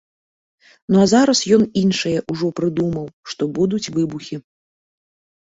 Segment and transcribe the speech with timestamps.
[0.95, 4.35] Ну а зараз ён іншае ўжо прыдумаў, што будуць выбухі.